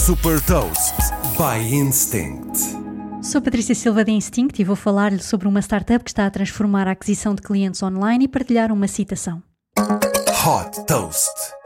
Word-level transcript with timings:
Super 0.00 0.40
Toast 0.46 0.94
by 1.36 1.74
Instinct. 1.74 2.58
Sou 3.22 3.42
Patrícia 3.42 3.74
Silva 3.74 4.02
da 4.02 4.10
Instinct 4.10 4.60
e 4.60 4.64
vou 4.64 4.74
falar-lhe 4.74 5.22
sobre 5.22 5.46
uma 5.46 5.60
startup 5.60 6.02
que 6.02 6.10
está 6.10 6.24
a 6.24 6.30
transformar 6.30 6.88
a 6.88 6.92
aquisição 6.92 7.34
de 7.34 7.42
clientes 7.42 7.82
online 7.82 8.24
e 8.24 8.28
partilhar 8.28 8.72
uma 8.72 8.88
citação. 8.88 9.42
Hot 9.78 10.86
Toast. 10.86 11.59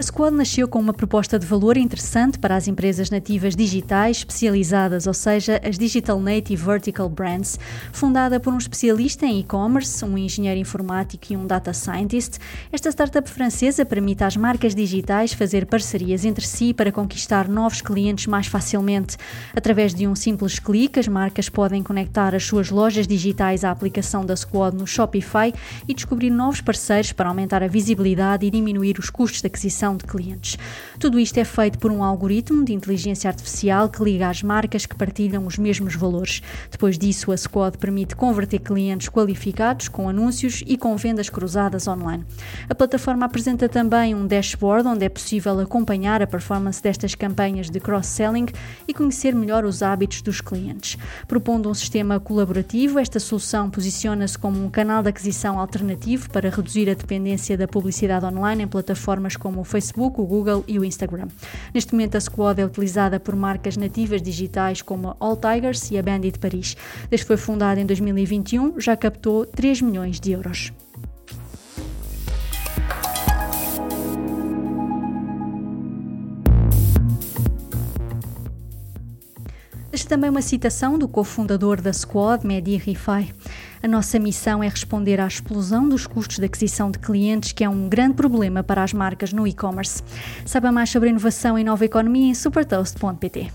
A 0.00 0.02
Squad 0.02 0.34
nasceu 0.34 0.66
com 0.66 0.78
uma 0.78 0.94
proposta 0.94 1.38
de 1.38 1.44
valor 1.44 1.76
interessante 1.76 2.38
para 2.38 2.56
as 2.56 2.66
empresas 2.66 3.10
nativas 3.10 3.54
digitais 3.54 4.16
especializadas, 4.16 5.06
ou 5.06 5.12
seja, 5.12 5.60
as 5.62 5.76
Digital 5.76 6.18
Native 6.18 6.56
Vertical 6.56 7.06
Brands, 7.06 7.58
fundada 7.92 8.40
por 8.40 8.50
um 8.50 8.56
especialista 8.56 9.26
em 9.26 9.40
e-commerce, 9.40 10.02
um 10.02 10.16
engenheiro 10.16 10.58
informático 10.58 11.26
e 11.30 11.36
um 11.36 11.46
data 11.46 11.74
scientist. 11.74 12.38
Esta 12.72 12.90
startup 12.90 13.28
francesa 13.28 13.84
permite 13.84 14.24
às 14.24 14.38
marcas 14.38 14.74
digitais 14.74 15.34
fazer 15.34 15.66
parcerias 15.66 16.24
entre 16.24 16.46
si 16.46 16.72
para 16.72 16.90
conquistar 16.90 17.46
novos 17.46 17.82
clientes 17.82 18.26
mais 18.26 18.46
facilmente. 18.46 19.18
Através 19.54 19.94
de 19.94 20.08
um 20.08 20.14
simples 20.14 20.58
clique, 20.58 20.98
as 20.98 21.08
marcas 21.08 21.50
podem 21.50 21.82
conectar 21.82 22.34
as 22.34 22.46
suas 22.46 22.70
lojas 22.70 23.06
digitais 23.06 23.64
à 23.64 23.70
aplicação 23.70 24.24
da 24.24 24.34
Squad 24.34 24.74
no 24.74 24.86
Shopify 24.86 25.52
e 25.86 25.92
descobrir 25.92 26.30
novos 26.30 26.62
parceiros 26.62 27.12
para 27.12 27.28
aumentar 27.28 27.62
a 27.62 27.68
visibilidade 27.68 28.46
e 28.46 28.50
diminuir 28.50 28.98
os 28.98 29.10
custos 29.10 29.42
de 29.42 29.46
aquisição 29.46 29.89
de 29.96 30.04
clientes. 30.04 30.56
Tudo 30.98 31.18
isto 31.18 31.38
é 31.38 31.44
feito 31.44 31.78
por 31.78 31.90
um 31.90 32.04
algoritmo 32.04 32.64
de 32.64 32.72
inteligência 32.72 33.28
artificial 33.28 33.88
que 33.88 34.02
liga 34.02 34.28
às 34.28 34.42
marcas 34.42 34.86
que 34.86 34.94
partilham 34.94 35.46
os 35.46 35.58
mesmos 35.58 35.94
valores. 35.94 36.42
Depois 36.70 36.98
disso, 36.98 37.32
a 37.32 37.36
Squad 37.36 37.78
permite 37.78 38.16
converter 38.16 38.58
clientes 38.60 39.08
qualificados 39.08 39.88
com 39.88 40.08
anúncios 40.08 40.62
e 40.66 40.76
com 40.76 40.96
vendas 40.96 41.28
cruzadas 41.28 41.88
online. 41.88 42.24
A 42.68 42.74
plataforma 42.74 43.26
apresenta 43.26 43.68
também 43.68 44.14
um 44.14 44.26
dashboard 44.26 44.88
onde 44.88 45.04
é 45.04 45.08
possível 45.08 45.58
acompanhar 45.60 46.22
a 46.22 46.26
performance 46.26 46.82
destas 46.82 47.14
campanhas 47.14 47.68
de 47.68 47.80
cross-selling 47.80 48.46
e 48.86 48.94
conhecer 48.94 49.34
melhor 49.34 49.64
os 49.64 49.82
hábitos 49.82 50.22
dos 50.22 50.40
clientes. 50.40 50.96
Propondo 51.26 51.68
um 51.68 51.74
sistema 51.74 52.20
colaborativo, 52.20 52.98
esta 52.98 53.18
solução 53.18 53.70
posiciona-se 53.70 54.38
como 54.38 54.64
um 54.64 54.70
canal 54.70 55.02
de 55.02 55.08
aquisição 55.08 55.58
alternativo 55.58 56.30
para 56.30 56.50
reduzir 56.50 56.88
a 56.88 56.94
dependência 56.94 57.56
da 57.56 57.66
publicidade 57.66 58.24
online 58.24 58.64
em 58.64 58.68
plataformas 58.68 59.36
como 59.36 59.60
o 59.60 59.64
Facebook 59.64 59.79
Facebook, 59.80 60.20
o 60.20 60.26
Google 60.26 60.62
e 60.68 60.78
o 60.78 60.84
Instagram. 60.84 61.28
Neste 61.72 61.92
momento, 61.92 62.16
a 62.16 62.20
Squad 62.20 62.60
é 62.60 62.64
utilizada 62.66 63.18
por 63.18 63.34
marcas 63.34 63.76
nativas 63.76 64.20
digitais 64.20 64.82
como 64.82 65.16
All 65.18 65.36
Tigers 65.36 65.90
e 65.90 65.98
a 65.98 66.02
Bandit 66.02 66.38
Paris. 66.38 66.76
Desde 67.08 67.24
que 67.24 67.28
foi 67.28 67.36
fundada 67.38 67.80
em 67.80 67.86
2021, 67.86 68.78
já 68.78 68.94
captou 68.96 69.46
3 69.46 69.80
milhões 69.80 70.20
de 70.20 70.32
euros. 70.32 70.70
Deixo 80.00 80.08
também 80.08 80.30
uma 80.30 80.40
citação 80.40 80.98
do 80.98 81.06
cofundador 81.06 81.78
da 81.78 81.92
Squad, 81.92 82.46
Mehdi 82.46 82.78
Rifai. 82.78 83.28
A 83.82 83.86
nossa 83.86 84.18
missão 84.18 84.64
é 84.64 84.68
responder 84.68 85.20
à 85.20 85.26
explosão 85.26 85.86
dos 85.86 86.06
custos 86.06 86.38
de 86.38 86.46
aquisição 86.46 86.90
de 86.90 86.98
clientes, 86.98 87.52
que 87.52 87.62
é 87.62 87.68
um 87.68 87.86
grande 87.86 88.14
problema 88.14 88.62
para 88.62 88.82
as 88.82 88.94
marcas 88.94 89.30
no 89.30 89.46
e-commerce. 89.46 90.02
Saiba 90.46 90.72
mais 90.72 90.88
sobre 90.88 91.10
inovação 91.10 91.58
e 91.58 91.64
nova 91.64 91.84
economia 91.84 92.30
em 92.30 92.34
supertoast.pt. 92.34 93.52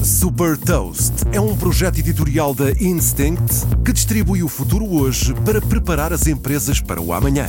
Super 0.00 0.56
Toast 0.58 1.12
é 1.32 1.40
um 1.40 1.56
projeto 1.56 1.98
editorial 1.98 2.54
da 2.54 2.70
Instinct 2.70 3.66
que 3.84 3.92
distribui 3.92 4.44
o 4.44 4.48
futuro 4.48 4.86
hoje 4.86 5.34
para 5.44 5.60
preparar 5.60 6.12
as 6.12 6.28
empresas 6.28 6.80
para 6.80 7.00
o 7.00 7.12
amanhã. 7.12 7.48